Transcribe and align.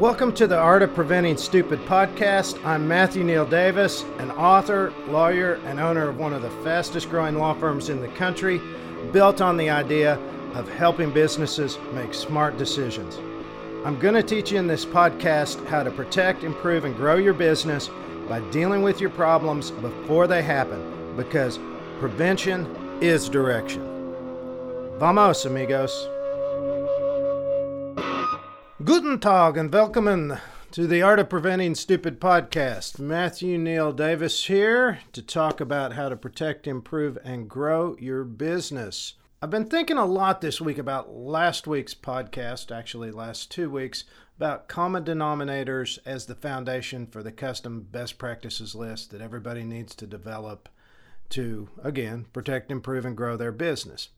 Welcome 0.00 0.32
to 0.36 0.46
the 0.46 0.56
Art 0.56 0.82
of 0.82 0.94
Preventing 0.94 1.36
Stupid 1.36 1.78
podcast. 1.80 2.58
I'm 2.64 2.88
Matthew 2.88 3.22
Neal 3.22 3.44
Davis, 3.46 4.04
an 4.18 4.30
author, 4.30 4.92
lawyer, 5.08 5.60
and 5.66 5.78
owner 5.78 6.08
of 6.08 6.18
one 6.18 6.32
of 6.32 6.42
the 6.42 6.50
fastest 6.64 7.10
growing 7.10 7.36
law 7.36 7.54
firms 7.54 7.90
in 7.90 8.00
the 8.00 8.08
country, 8.08 8.60
built 9.12 9.40
on 9.40 9.56
the 9.56 9.70
idea 9.70 10.14
of 10.54 10.68
helping 10.68 11.12
businesses 11.12 11.78
make 11.92 12.12
smart 12.14 12.56
decisions. 12.56 13.20
I'm 13.82 13.98
going 13.98 14.12
to 14.12 14.22
teach 14.22 14.52
you 14.52 14.58
in 14.58 14.66
this 14.66 14.84
podcast 14.84 15.66
how 15.66 15.82
to 15.82 15.90
protect, 15.90 16.44
improve, 16.44 16.84
and 16.84 16.94
grow 16.94 17.16
your 17.16 17.32
business 17.32 17.88
by 18.28 18.40
dealing 18.50 18.82
with 18.82 19.00
your 19.00 19.08
problems 19.08 19.70
before 19.70 20.26
they 20.26 20.42
happen 20.42 21.16
because 21.16 21.58
prevention 21.98 22.66
is 23.00 23.26
direction. 23.30 23.82
Vamos, 24.98 25.46
amigos. 25.46 25.90
Guten 28.84 29.18
Tag 29.18 29.56
and 29.56 29.72
welcome 29.72 30.36
to 30.72 30.86
the 30.86 31.00
Art 31.00 31.18
of 31.18 31.30
Preventing 31.30 31.74
Stupid 31.74 32.20
podcast. 32.20 32.98
Matthew 32.98 33.56
Neil 33.56 33.92
Davis 33.92 34.44
here 34.44 34.98
to 35.14 35.22
talk 35.22 35.58
about 35.58 35.94
how 35.94 36.10
to 36.10 36.16
protect, 36.16 36.66
improve, 36.66 37.16
and 37.24 37.48
grow 37.48 37.96
your 37.98 38.24
business. 38.24 39.14
I've 39.42 39.48
been 39.48 39.64
thinking 39.64 39.96
a 39.96 40.04
lot 40.04 40.42
this 40.42 40.60
week 40.60 40.76
about 40.76 41.14
last 41.16 41.66
week's 41.66 41.94
podcast, 41.94 42.70
actually, 42.70 43.10
last 43.10 43.50
two 43.50 43.70
weeks, 43.70 44.04
about 44.36 44.68
common 44.68 45.02
denominators 45.02 45.98
as 46.04 46.26
the 46.26 46.34
foundation 46.34 47.06
for 47.06 47.22
the 47.22 47.32
custom 47.32 47.86
best 47.90 48.18
practices 48.18 48.74
list 48.74 49.10
that 49.10 49.22
everybody 49.22 49.64
needs 49.64 49.94
to 49.94 50.06
develop 50.06 50.68
to, 51.30 51.70
again, 51.82 52.26
protect, 52.34 52.70
improve, 52.70 53.06
and 53.06 53.16
grow 53.16 53.38
their 53.38 53.50
business. 53.50 54.10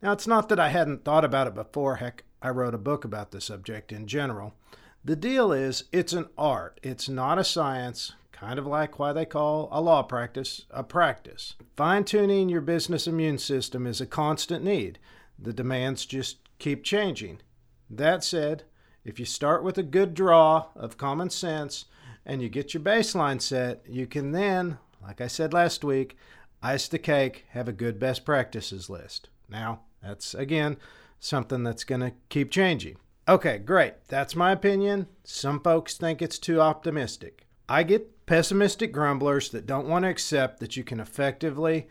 Now, 0.00 0.12
it's 0.12 0.28
not 0.28 0.48
that 0.50 0.60
I 0.60 0.68
hadn't 0.68 1.04
thought 1.04 1.24
about 1.24 1.48
it 1.48 1.54
before. 1.56 1.96
Heck, 1.96 2.22
I 2.40 2.50
wrote 2.50 2.74
a 2.74 2.78
book 2.78 3.04
about 3.04 3.32
the 3.32 3.40
subject 3.40 3.90
in 3.90 4.06
general. 4.06 4.54
The 5.04 5.16
deal 5.16 5.50
is, 5.50 5.84
it's 5.90 6.12
an 6.12 6.28
art, 6.38 6.78
it's 6.80 7.08
not 7.08 7.40
a 7.40 7.44
science, 7.44 8.12
kind 8.40 8.58
of 8.58 8.66
like 8.66 8.98
why 8.98 9.12
they 9.12 9.26
call 9.26 9.68
a 9.70 9.82
law 9.82 10.02
practice 10.02 10.64
a 10.70 10.82
practice. 10.82 11.56
Fine 11.76 12.04
tuning 12.04 12.48
your 12.48 12.62
business 12.62 13.06
immune 13.06 13.36
system 13.36 13.86
is 13.86 14.00
a 14.00 14.06
constant 14.06 14.64
need. 14.64 14.98
The 15.38 15.52
demands 15.52 16.06
just 16.06 16.38
keep 16.58 16.82
changing. 16.82 17.40
That 17.90 18.24
said, 18.24 18.64
if 19.04 19.18
you 19.18 19.26
start 19.26 19.62
with 19.62 19.76
a 19.76 19.82
good 19.82 20.14
draw 20.14 20.68
of 20.74 20.96
common 20.96 21.28
sense 21.28 21.84
and 22.24 22.40
you 22.40 22.48
get 22.48 22.72
your 22.72 22.82
baseline 22.82 23.42
set, 23.42 23.82
you 23.86 24.06
can 24.06 24.32
then, 24.32 24.78
like 25.02 25.20
I 25.20 25.26
said 25.26 25.52
last 25.52 25.84
week, 25.84 26.16
ice 26.62 26.88
the 26.88 26.98
cake, 26.98 27.44
have 27.50 27.68
a 27.68 27.72
good 27.72 27.98
best 27.98 28.24
practices 28.24 28.88
list. 28.88 29.28
Now, 29.50 29.80
that's 30.02 30.32
again 30.32 30.78
something 31.18 31.62
that's 31.62 31.84
going 31.84 32.00
to 32.00 32.12
keep 32.30 32.50
changing. 32.50 32.96
Okay, 33.28 33.58
great. 33.58 33.94
That's 34.08 34.34
my 34.34 34.52
opinion. 34.52 35.08
Some 35.24 35.60
folks 35.60 35.98
think 35.98 36.22
it's 36.22 36.38
too 36.38 36.58
optimistic. 36.58 37.46
I 37.70 37.84
get 37.84 38.26
pessimistic 38.26 38.90
grumblers 38.90 39.50
that 39.50 39.64
don't 39.64 39.86
want 39.86 40.02
to 40.02 40.08
accept 40.08 40.58
that 40.58 40.76
you 40.76 40.82
can 40.82 40.98
effectively 40.98 41.86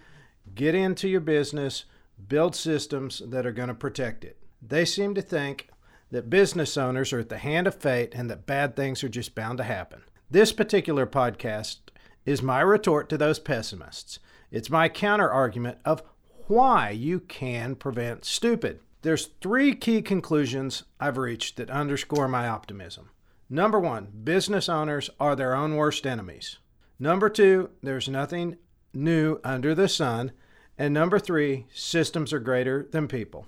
get 0.53 0.75
into 0.75 1.07
your 1.07 1.21
business, 1.21 1.85
build 2.27 2.53
systems 2.53 3.21
that 3.25 3.45
are 3.45 3.53
going 3.53 3.69
to 3.69 3.73
protect 3.73 4.25
it. 4.25 4.35
They 4.61 4.83
seem 4.83 5.15
to 5.15 5.21
think 5.21 5.69
that 6.11 6.29
business 6.29 6.75
owners 6.75 7.13
are 7.13 7.19
at 7.19 7.29
the 7.29 7.37
hand 7.37 7.65
of 7.65 7.75
fate 7.75 8.11
and 8.13 8.29
that 8.29 8.45
bad 8.45 8.75
things 8.75 9.05
are 9.05 9.09
just 9.09 9.35
bound 9.35 9.57
to 9.59 9.63
happen. 9.63 10.01
This 10.29 10.51
particular 10.51 11.07
podcast 11.07 11.77
is 12.25 12.41
my 12.41 12.59
retort 12.59 13.07
to 13.07 13.17
those 13.17 13.39
pessimists. 13.39 14.19
It's 14.51 14.69
my 14.69 14.89
counter 14.89 15.31
argument 15.31 15.77
of 15.85 16.03
why 16.47 16.89
you 16.89 17.21
can 17.21 17.75
prevent 17.75 18.25
stupid. 18.25 18.81
There's 19.01 19.29
three 19.39 19.73
key 19.75 20.01
conclusions 20.01 20.83
I've 20.99 21.17
reached 21.17 21.55
that 21.55 21.69
underscore 21.69 22.27
my 22.27 22.49
optimism. 22.49 23.11
Number 23.49 23.79
one, 23.79 24.09
business 24.23 24.69
owners 24.69 25.09
are 25.19 25.35
their 25.35 25.55
own 25.55 25.75
worst 25.75 26.05
enemies. 26.05 26.57
Number 26.99 27.29
two, 27.29 27.71
there's 27.81 28.07
nothing 28.07 28.57
new 28.93 29.39
under 29.43 29.73
the 29.73 29.87
sun. 29.87 30.31
And 30.77 30.93
number 30.93 31.19
three, 31.19 31.65
systems 31.73 32.31
are 32.31 32.39
greater 32.39 32.87
than 32.91 33.07
people. 33.07 33.47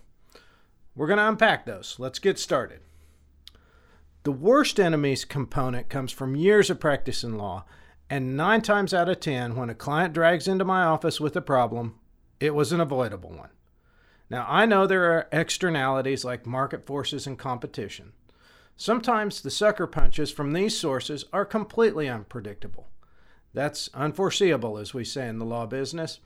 We're 0.95 1.07
going 1.07 1.17
to 1.17 1.28
unpack 1.29 1.66
those. 1.66 1.97
Let's 2.00 2.19
get 2.19 2.39
started. 2.39 2.79
The 4.23 4.31
worst 4.31 4.79
enemies 4.79 5.23
component 5.23 5.88
comes 5.89 6.12
from 6.12 6.35
years 6.35 6.69
of 6.69 6.79
practice 6.79 7.23
in 7.23 7.38
law, 7.38 7.66
and 8.09 8.35
nine 8.35 8.62
times 8.62 8.94
out 8.94 9.07
of 9.07 9.19
ten, 9.19 9.56
when 9.56 9.69
a 9.69 9.75
client 9.75 10.13
drags 10.13 10.47
into 10.47 10.66
my 10.66 10.83
office 10.83 11.22
with 11.22 11.35
a 11.35 11.41
problem, 11.41 11.95
it 12.39 12.53
was 12.53 12.72
an 12.72 12.81
avoidable 12.81 13.31
one. 13.31 13.50
Now, 14.29 14.45
I 14.47 14.66
know 14.66 14.85
there 14.85 15.12
are 15.13 15.28
externalities 15.31 16.25
like 16.25 16.45
market 16.45 16.85
forces 16.85 17.25
and 17.25 17.39
competition. 17.39 18.13
Sometimes 18.81 19.42
the 19.42 19.52
sucker 19.52 19.86
punches 19.86 20.31
from 20.31 20.53
these 20.53 20.75
sources 20.75 21.25
are 21.31 21.46
completely 21.46 22.09
unpredictable. 22.09 22.88
That's 23.53 23.92
unforeseeable, 23.94 24.80
as 24.80 24.92
we 24.92 25.06
say 25.06 25.28
in 25.28 25.38
the 25.38 25.46
law 25.46 25.68
business. 25.68 26.18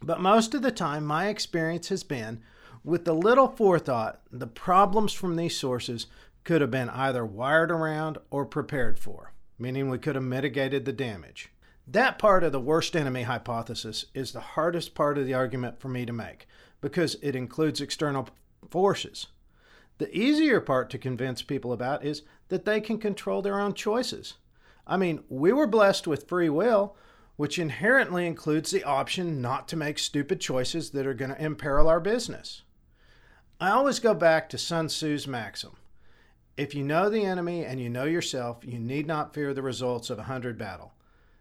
But 0.00 0.18
most 0.18 0.54
of 0.54 0.62
the 0.62 0.72
time, 0.72 1.04
my 1.04 1.28
experience 1.28 1.90
has 1.90 2.02
been 2.02 2.40
with 2.82 3.06
a 3.06 3.12
little 3.12 3.48
forethought, 3.48 4.22
the 4.32 4.46
problems 4.46 5.12
from 5.12 5.36
these 5.36 5.54
sources 5.54 6.06
could 6.44 6.62
have 6.62 6.70
been 6.70 6.88
either 6.88 7.26
wired 7.26 7.70
around 7.70 8.16
or 8.30 8.46
prepared 8.46 8.98
for, 8.98 9.34
meaning 9.58 9.90
we 9.90 9.98
could 9.98 10.14
have 10.14 10.24
mitigated 10.24 10.86
the 10.86 10.94
damage. 10.94 11.50
That 11.86 12.18
part 12.18 12.42
of 12.42 12.52
the 12.52 12.58
worst 12.58 12.96
enemy 12.96 13.24
hypothesis 13.24 14.06
is 14.14 14.32
the 14.32 14.40
hardest 14.40 14.94
part 14.94 15.18
of 15.18 15.26
the 15.26 15.34
argument 15.34 15.78
for 15.78 15.88
me 15.88 16.06
to 16.06 16.12
make 16.14 16.48
because 16.80 17.18
it 17.20 17.36
includes 17.36 17.82
external 17.82 18.30
forces. 18.70 19.26
The 19.98 20.14
easier 20.16 20.60
part 20.60 20.90
to 20.90 20.98
convince 20.98 21.42
people 21.42 21.72
about 21.72 22.04
is 22.04 22.22
that 22.48 22.64
they 22.64 22.80
can 22.80 22.98
control 22.98 23.42
their 23.42 23.60
own 23.60 23.74
choices. 23.74 24.34
I 24.86 24.96
mean, 24.96 25.24
we 25.28 25.52
were 25.52 25.66
blessed 25.66 26.06
with 26.06 26.28
free 26.28 26.48
will, 26.48 26.96
which 27.36 27.58
inherently 27.58 28.26
includes 28.26 28.70
the 28.70 28.84
option 28.84 29.40
not 29.40 29.68
to 29.68 29.76
make 29.76 29.98
stupid 29.98 30.40
choices 30.40 30.90
that 30.90 31.06
are 31.06 31.14
going 31.14 31.34
to 31.34 31.42
imperil 31.42 31.88
our 31.88 32.00
business. 32.00 32.62
I 33.60 33.70
always 33.70 33.98
go 33.98 34.14
back 34.14 34.48
to 34.50 34.58
Sun 34.58 34.88
Tzu's 34.88 35.26
maxim 35.26 35.76
if 36.56 36.74
you 36.74 36.82
know 36.82 37.10
the 37.10 37.24
enemy 37.24 37.64
and 37.64 37.80
you 37.80 37.90
know 37.90 38.04
yourself, 38.04 38.58
you 38.62 38.78
need 38.78 39.06
not 39.06 39.34
fear 39.34 39.52
the 39.52 39.62
results 39.62 40.10
of 40.10 40.18
a 40.18 40.24
hundred 40.24 40.56
battle. 40.56 40.94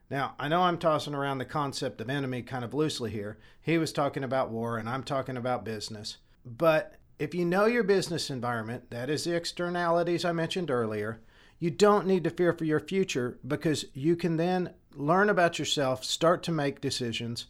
Now, 0.09 0.35
I 0.37 0.47
know 0.47 0.63
I'm 0.63 0.77
tossing 0.77 1.15
around 1.15 1.37
the 1.37 1.45
concept 1.45 2.01
of 2.01 2.09
enemy 2.09 2.41
kind 2.41 2.63
of 2.63 2.73
loosely 2.73 3.11
here. 3.11 3.37
He 3.61 3.77
was 3.77 3.91
talking 3.91 4.23
about 4.23 4.51
war, 4.51 4.77
and 4.77 4.87
I'm 4.87 5.03
talking 5.03 5.37
about 5.37 5.65
business. 5.65 6.17
But 6.45 6.95
if 7.17 7.33
you 7.33 7.45
know 7.45 7.65
your 7.65 7.83
business 7.83 8.29
environment, 8.29 8.89
that 8.91 9.09
is 9.09 9.23
the 9.23 9.35
externalities 9.35 10.25
I 10.25 10.31
mentioned 10.31 10.69
earlier, 10.69 11.21
you 11.59 11.71
don't 11.71 12.07
need 12.07 12.23
to 12.25 12.29
fear 12.29 12.53
for 12.53 12.65
your 12.65 12.79
future 12.79 13.39
because 13.47 13.85
you 13.93 14.15
can 14.15 14.37
then 14.37 14.73
learn 14.93 15.29
about 15.29 15.57
yourself, 15.57 16.03
start 16.03 16.43
to 16.43 16.51
make 16.51 16.81
decisions. 16.81 17.45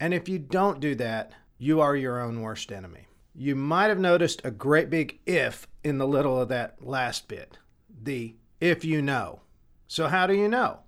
And 0.00 0.14
if 0.14 0.28
you 0.28 0.38
don't 0.38 0.80
do 0.80 0.94
that, 0.96 1.32
you 1.58 1.80
are 1.80 1.94
your 1.94 2.20
own 2.20 2.40
worst 2.40 2.72
enemy. 2.72 3.06
You 3.34 3.54
might 3.54 3.88
have 3.88 3.98
noticed 3.98 4.40
a 4.44 4.50
great 4.50 4.90
big 4.90 5.20
if 5.26 5.66
in 5.84 5.98
the 5.98 6.06
little 6.06 6.40
of 6.40 6.48
that 6.48 6.84
last 6.84 7.28
bit 7.28 7.58
the 8.04 8.34
if 8.60 8.84
you 8.84 9.00
know. 9.00 9.40
So, 9.86 10.08
how 10.08 10.26
do 10.26 10.34
you 10.34 10.48
know? 10.48 10.80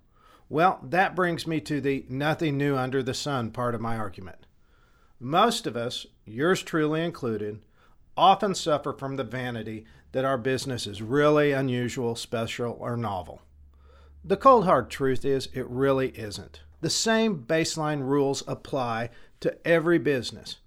Well, 0.49 0.79
that 0.83 1.15
brings 1.15 1.47
me 1.47 1.59
to 1.61 1.81
the 1.81 2.05
nothing 2.09 2.57
new 2.57 2.75
under 2.75 3.01
the 3.01 3.13
sun 3.13 3.51
part 3.51 3.73
of 3.73 3.81
my 3.81 3.97
argument. 3.97 4.45
Most 5.19 5.65
of 5.65 5.75
us, 5.75 6.05
yours 6.25 6.61
truly 6.61 7.03
included, 7.03 7.61
often 8.17 8.55
suffer 8.55 8.93
from 8.93 9.15
the 9.15 9.23
vanity 9.23 9.85
that 10.11 10.25
our 10.25 10.37
business 10.37 10.87
is 10.87 11.01
really 11.01 11.51
unusual, 11.51 12.15
special, 12.15 12.77
or 12.79 12.95
novel. 12.95 13.41
The 14.23 14.37
cold 14.37 14.65
hard 14.65 14.89
truth 14.89 15.25
is, 15.25 15.49
it 15.53 15.67
really 15.69 16.09
isn't. 16.17 16.61
The 16.81 16.89
same 16.89 17.43
baseline 17.45 18.01
rules 18.01 18.43
apply 18.47 19.09
to 19.41 19.55
every 19.67 19.99
business. 19.99 20.57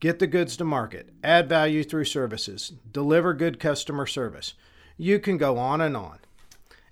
Get 0.00 0.18
the 0.18 0.26
goods 0.26 0.56
to 0.56 0.64
market, 0.64 1.10
add 1.22 1.48
value 1.48 1.84
through 1.84 2.06
services, 2.06 2.72
deliver 2.90 3.34
good 3.34 3.60
customer 3.60 4.06
service. 4.06 4.54
You 4.96 5.18
can 5.18 5.36
go 5.38 5.58
on 5.58 5.80
and 5.80 5.96
on. 5.96 6.18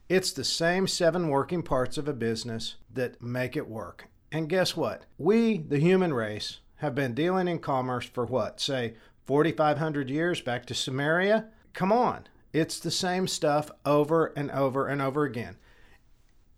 It's 0.08 0.32
the 0.32 0.44
same 0.44 0.86
seven 0.86 1.28
working 1.28 1.62
parts 1.62 1.96
of 1.96 2.08
a 2.08 2.12
business 2.12 2.76
that 2.92 3.22
make 3.22 3.56
it 3.56 3.68
work. 3.68 4.08
And 4.32 4.48
guess 4.48 4.76
what? 4.76 5.06
We, 5.18 5.58
the 5.58 5.78
human 5.78 6.12
race, 6.12 6.58
have 6.76 6.94
been 6.94 7.14
dealing 7.14 7.46
in 7.46 7.58
commerce 7.58 8.06
for 8.06 8.24
what, 8.24 8.60
say, 8.60 8.94
4,500 9.30 10.10
years 10.10 10.40
back 10.40 10.66
to 10.66 10.74
Sumeria? 10.74 11.44
Come 11.72 11.92
on. 11.92 12.26
It's 12.52 12.80
the 12.80 12.90
same 12.90 13.28
stuff 13.28 13.70
over 13.86 14.32
and 14.34 14.50
over 14.50 14.88
and 14.88 15.00
over 15.00 15.22
again. 15.22 15.56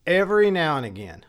Every 0.06 0.50
now 0.50 0.78
and 0.78 0.86
again, 0.86 1.26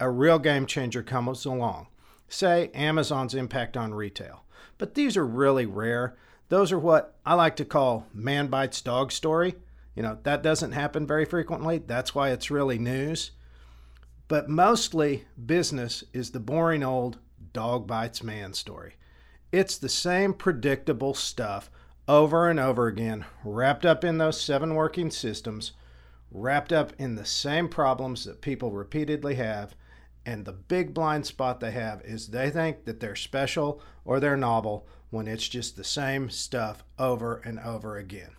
a 0.00 0.08
real 0.08 0.38
game 0.38 0.64
changer 0.64 1.02
comes 1.02 1.44
along. 1.44 1.88
Say 2.26 2.70
Amazon's 2.72 3.34
impact 3.34 3.76
on 3.76 3.92
retail. 3.92 4.44
But 4.78 4.94
these 4.94 5.14
are 5.14 5.26
really 5.26 5.66
rare. 5.66 6.16
Those 6.48 6.72
are 6.72 6.78
what 6.78 7.18
I 7.26 7.34
like 7.34 7.56
to 7.56 7.66
call 7.66 8.06
man 8.14 8.46
bites 8.46 8.80
dog 8.80 9.12
story. 9.12 9.56
You 9.94 10.02
know, 10.02 10.20
that 10.22 10.42
doesn't 10.42 10.72
happen 10.72 11.06
very 11.06 11.26
frequently. 11.26 11.82
That's 11.86 12.14
why 12.14 12.30
it's 12.30 12.50
really 12.50 12.78
news. 12.78 13.32
But 14.26 14.48
mostly, 14.48 15.26
business 15.44 16.02
is 16.14 16.30
the 16.30 16.40
boring 16.40 16.82
old 16.82 17.18
dog 17.52 17.86
bites 17.86 18.22
man 18.22 18.54
story. 18.54 18.94
It's 19.52 19.76
the 19.76 19.90
same 19.90 20.32
predictable 20.32 21.12
stuff 21.12 21.70
over 22.08 22.48
and 22.48 22.58
over 22.58 22.86
again, 22.86 23.26
wrapped 23.44 23.84
up 23.84 24.02
in 24.02 24.16
those 24.16 24.40
seven 24.40 24.74
working 24.74 25.10
systems, 25.10 25.72
wrapped 26.30 26.72
up 26.72 26.94
in 26.98 27.14
the 27.14 27.26
same 27.26 27.68
problems 27.68 28.24
that 28.24 28.40
people 28.40 28.72
repeatedly 28.72 29.34
have. 29.34 29.74
And 30.24 30.44
the 30.44 30.52
big 30.52 30.94
blind 30.94 31.26
spot 31.26 31.60
they 31.60 31.72
have 31.72 32.00
is 32.02 32.28
they 32.28 32.48
think 32.48 32.86
that 32.86 33.00
they're 33.00 33.14
special 33.14 33.82
or 34.04 34.20
they're 34.20 34.36
novel 34.38 34.86
when 35.10 35.28
it's 35.28 35.48
just 35.48 35.76
the 35.76 35.84
same 35.84 36.30
stuff 36.30 36.82
over 36.98 37.36
and 37.44 37.58
over 37.60 37.98
again. 37.98 38.30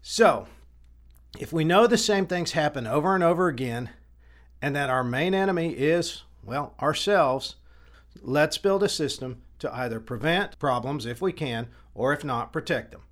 So, 0.00 0.46
if 1.38 1.52
we 1.52 1.64
know 1.64 1.86
the 1.86 1.98
same 1.98 2.26
things 2.26 2.52
happen 2.52 2.86
over 2.86 3.14
and 3.14 3.22
over 3.22 3.48
again, 3.48 3.90
and 4.62 4.74
that 4.74 4.88
our 4.88 5.04
main 5.04 5.34
enemy 5.34 5.72
is, 5.72 6.22
well, 6.42 6.74
ourselves, 6.80 7.56
let's 8.22 8.56
build 8.56 8.82
a 8.82 8.88
system 8.88 9.42
to 9.62 9.74
either 9.74 10.00
prevent 10.00 10.58
problems 10.58 11.06
if 11.06 11.22
we 11.22 11.32
can, 11.32 11.68
or 11.94 12.12
if 12.12 12.24
not, 12.24 12.52
protect 12.52 12.90
them. 12.90 13.02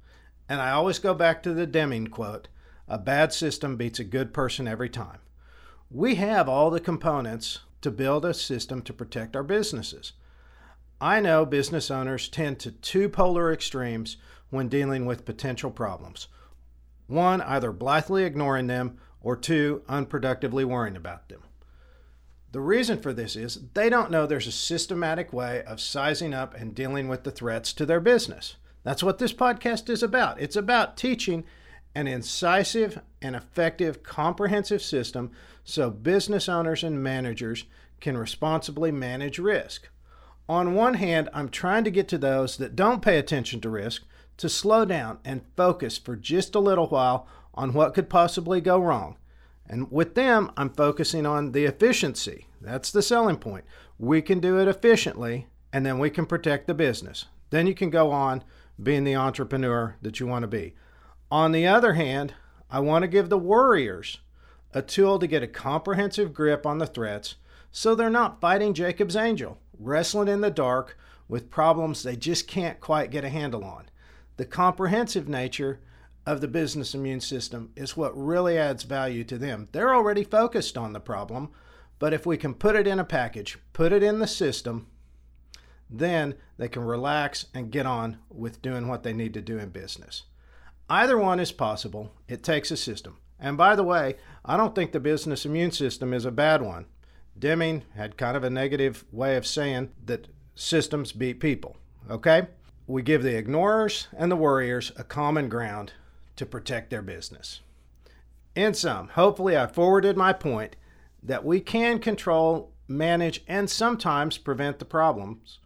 And 0.48 0.60
I 0.60 0.72
always 0.72 0.98
go 0.98 1.14
back 1.14 1.42
to 1.42 1.54
the 1.54 1.66
Deming 1.66 2.08
quote 2.08 2.48
a 2.88 2.98
bad 2.98 3.32
system 3.32 3.76
beats 3.76 4.00
a 4.00 4.04
good 4.04 4.34
person 4.34 4.66
every 4.66 4.88
time. 4.88 5.20
We 5.92 6.16
have 6.16 6.48
all 6.48 6.70
the 6.70 6.80
components 6.80 7.60
to 7.82 7.90
build 7.92 8.24
a 8.24 8.34
system 8.34 8.82
to 8.82 8.92
protect 8.92 9.36
our 9.36 9.44
businesses. 9.44 10.12
I 11.00 11.20
know 11.20 11.46
business 11.46 11.88
owners 11.88 12.28
tend 12.28 12.58
to 12.60 12.72
two 12.72 13.08
polar 13.08 13.52
extremes 13.52 14.16
when 14.50 14.68
dealing 14.68 15.06
with 15.06 15.24
potential 15.24 15.70
problems. 15.70 16.26
One, 17.06 17.40
either 17.42 17.70
blithely 17.70 18.24
ignoring 18.24 18.66
them, 18.66 18.98
or 19.20 19.36
two, 19.36 19.82
unproductively 19.88 20.64
worrying 20.64 20.96
about 20.96 21.28
them. 21.28 21.42
The 22.52 22.60
reason 22.60 23.00
for 23.00 23.12
this 23.12 23.36
is 23.36 23.60
they 23.74 23.88
don't 23.88 24.10
know 24.10 24.26
there's 24.26 24.48
a 24.48 24.52
systematic 24.52 25.32
way 25.32 25.62
of 25.62 25.80
sizing 25.80 26.34
up 26.34 26.54
and 26.54 26.74
dealing 26.74 27.06
with 27.06 27.22
the 27.22 27.30
threats 27.30 27.72
to 27.74 27.86
their 27.86 28.00
business. 28.00 28.56
That's 28.82 29.02
what 29.02 29.18
this 29.18 29.32
podcast 29.32 29.88
is 29.88 30.02
about. 30.02 30.40
It's 30.40 30.56
about 30.56 30.96
teaching 30.96 31.44
an 31.94 32.08
incisive 32.08 33.00
and 33.22 33.36
effective 33.36 34.02
comprehensive 34.02 34.82
system 34.82 35.30
so 35.64 35.90
business 35.90 36.48
owners 36.48 36.82
and 36.82 37.02
managers 37.02 37.64
can 38.00 38.16
responsibly 38.16 38.90
manage 38.90 39.38
risk. 39.38 39.88
On 40.48 40.74
one 40.74 40.94
hand, 40.94 41.28
I'm 41.32 41.48
trying 41.48 41.84
to 41.84 41.90
get 41.90 42.08
to 42.08 42.18
those 42.18 42.56
that 42.56 42.74
don't 42.74 43.02
pay 43.02 43.18
attention 43.18 43.60
to 43.60 43.70
risk 43.70 44.02
to 44.38 44.48
slow 44.48 44.84
down 44.84 45.18
and 45.24 45.46
focus 45.56 45.98
for 45.98 46.16
just 46.16 46.54
a 46.56 46.60
little 46.60 46.88
while 46.88 47.28
on 47.54 47.72
what 47.72 47.94
could 47.94 48.10
possibly 48.10 48.60
go 48.60 48.80
wrong. 48.80 49.16
And 49.70 49.90
with 49.92 50.16
them, 50.16 50.50
I'm 50.56 50.70
focusing 50.70 51.24
on 51.24 51.52
the 51.52 51.64
efficiency. 51.64 52.48
That's 52.60 52.90
the 52.90 53.02
selling 53.02 53.36
point. 53.36 53.64
We 53.98 54.20
can 54.20 54.40
do 54.40 54.58
it 54.58 54.66
efficiently, 54.66 55.46
and 55.72 55.86
then 55.86 56.00
we 56.00 56.10
can 56.10 56.26
protect 56.26 56.66
the 56.66 56.74
business. 56.74 57.26
Then 57.50 57.68
you 57.68 57.74
can 57.74 57.88
go 57.88 58.10
on 58.10 58.42
being 58.82 59.04
the 59.04 59.14
entrepreneur 59.14 59.94
that 60.02 60.18
you 60.18 60.26
want 60.26 60.42
to 60.42 60.48
be. 60.48 60.74
On 61.30 61.52
the 61.52 61.68
other 61.68 61.92
hand, 61.92 62.34
I 62.68 62.80
want 62.80 63.02
to 63.02 63.08
give 63.08 63.28
the 63.28 63.38
worriers 63.38 64.18
a 64.74 64.82
tool 64.82 65.20
to 65.20 65.28
get 65.28 65.44
a 65.44 65.48
comprehensive 65.48 66.34
grip 66.34 66.66
on 66.66 66.78
the 66.78 66.86
threats 66.86 67.36
so 67.70 67.94
they're 67.94 68.10
not 68.10 68.40
fighting 68.40 68.74
Jacob's 68.74 69.14
angel, 69.14 69.58
wrestling 69.78 70.26
in 70.26 70.40
the 70.40 70.50
dark 70.50 70.98
with 71.28 71.48
problems 71.48 72.02
they 72.02 72.16
just 72.16 72.48
can't 72.48 72.80
quite 72.80 73.12
get 73.12 73.24
a 73.24 73.28
handle 73.28 73.64
on. 73.64 73.88
The 74.36 74.46
comprehensive 74.46 75.28
nature 75.28 75.78
of 76.26 76.40
the 76.40 76.48
business 76.48 76.94
immune 76.94 77.20
system 77.20 77.72
is 77.76 77.96
what 77.96 78.16
really 78.16 78.58
adds 78.58 78.82
value 78.82 79.24
to 79.24 79.38
them. 79.38 79.68
They're 79.72 79.94
already 79.94 80.24
focused 80.24 80.76
on 80.76 80.92
the 80.92 81.00
problem, 81.00 81.50
but 81.98 82.12
if 82.12 82.26
we 82.26 82.36
can 82.36 82.54
put 82.54 82.76
it 82.76 82.86
in 82.86 82.98
a 82.98 83.04
package, 83.04 83.58
put 83.72 83.92
it 83.92 84.02
in 84.02 84.18
the 84.18 84.26
system, 84.26 84.86
then 85.88 86.34
they 86.56 86.68
can 86.68 86.84
relax 86.84 87.46
and 87.54 87.72
get 87.72 87.86
on 87.86 88.18
with 88.28 88.62
doing 88.62 88.86
what 88.86 89.02
they 89.02 89.12
need 89.12 89.34
to 89.34 89.40
do 89.40 89.58
in 89.58 89.70
business. 89.70 90.24
Either 90.88 91.18
one 91.18 91.40
is 91.40 91.52
possible. 91.52 92.12
It 92.28 92.42
takes 92.42 92.70
a 92.70 92.76
system. 92.76 93.18
And 93.38 93.56
by 93.56 93.74
the 93.74 93.84
way, 93.84 94.16
I 94.44 94.56
don't 94.56 94.74
think 94.74 94.92
the 94.92 95.00
business 95.00 95.46
immune 95.46 95.72
system 95.72 96.12
is 96.12 96.24
a 96.24 96.30
bad 96.30 96.62
one. 96.62 96.86
Deming 97.38 97.84
had 97.94 98.16
kind 98.16 98.36
of 98.36 98.44
a 98.44 98.50
negative 98.50 99.04
way 99.10 99.36
of 99.36 99.46
saying 99.46 99.90
that 100.04 100.28
systems 100.54 101.12
beat 101.12 101.40
people. 101.40 101.76
Okay? 102.10 102.48
We 102.86 103.02
give 103.02 103.22
the 103.22 103.36
ignorers 103.36 104.08
and 104.16 104.30
the 104.30 104.36
worriers 104.36 104.92
a 104.96 105.04
common 105.04 105.48
ground 105.48 105.92
to 106.40 106.46
protect 106.46 106.90
their 106.90 107.02
business. 107.02 107.60
In 108.56 108.74
sum, 108.74 109.10
hopefully 109.14 109.56
I 109.56 109.68
forwarded 109.68 110.16
my 110.16 110.32
point 110.32 110.74
that 111.22 111.44
we 111.44 111.60
can 111.60 112.00
control, 112.00 112.72
manage, 112.88 113.44
and 113.46 113.70
sometimes 113.70 114.36
prevent 114.36 114.80
the 114.80 114.84
problems 114.84 115.60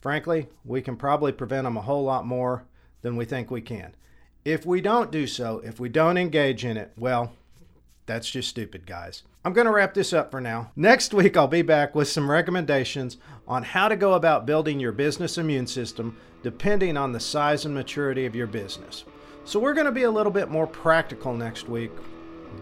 Frankly, 0.00 0.48
we 0.64 0.80
can 0.80 0.96
probably 0.96 1.32
prevent 1.32 1.64
them 1.64 1.76
a 1.76 1.82
whole 1.82 2.04
lot 2.04 2.26
more 2.26 2.64
than 3.02 3.16
we 3.16 3.24
think 3.24 3.50
we 3.50 3.60
can. 3.60 3.94
If 4.44 4.64
we 4.64 4.80
don't 4.80 5.12
do 5.12 5.26
so, 5.26 5.60
if 5.62 5.78
we 5.78 5.90
don't 5.90 6.16
engage 6.16 6.64
in 6.64 6.78
it, 6.78 6.92
well, 6.96 7.32
that's 8.06 8.30
just 8.30 8.48
stupid, 8.48 8.86
guys. 8.86 9.22
I'm 9.44 9.52
going 9.52 9.66
to 9.66 9.72
wrap 9.72 9.94
this 9.94 10.12
up 10.12 10.30
for 10.30 10.40
now. 10.40 10.72
Next 10.74 11.12
week, 11.12 11.36
I'll 11.36 11.46
be 11.46 11.62
back 11.62 11.94
with 11.94 12.08
some 12.08 12.30
recommendations 12.30 13.18
on 13.46 13.62
how 13.62 13.88
to 13.88 13.96
go 13.96 14.14
about 14.14 14.46
building 14.46 14.80
your 14.80 14.92
business 14.92 15.36
immune 15.36 15.66
system 15.66 16.16
depending 16.42 16.96
on 16.96 17.12
the 17.12 17.20
size 17.20 17.66
and 17.66 17.74
maturity 17.74 18.24
of 18.24 18.34
your 18.34 18.46
business. 18.46 19.04
So, 19.50 19.58
we're 19.58 19.74
going 19.74 19.86
to 19.86 19.92
be 19.92 20.04
a 20.04 20.10
little 20.12 20.30
bit 20.30 20.48
more 20.48 20.68
practical 20.68 21.34
next 21.34 21.68
week, 21.68 21.90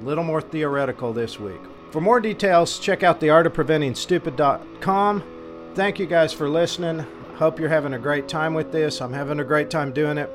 a 0.01 0.05
little 0.05 0.25
more 0.25 0.41
theoretical 0.41 1.13
this 1.13 1.39
week. 1.39 1.61
For 1.91 2.01
more 2.01 2.19
details, 2.19 2.79
check 2.79 3.03
out 3.03 3.21
theartofpreventingstupid.com. 3.21 5.73
Thank 5.75 5.99
you 5.99 6.07
guys 6.07 6.33
for 6.33 6.49
listening. 6.49 7.01
Hope 7.35 7.61
you're 7.61 7.69
having 7.69 7.93
a 7.93 7.99
great 7.99 8.27
time 8.27 8.55
with 8.55 8.73
this. 8.73 9.03
I'm 9.03 9.13
having 9.13 9.39
a 9.39 9.45
great 9.45 9.69
time 9.69 9.93
doing 9.93 10.17
it. 10.17 10.31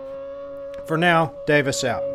For 0.85 0.95
now, 0.95 1.33
Davis 1.47 1.83
out. 1.83 2.12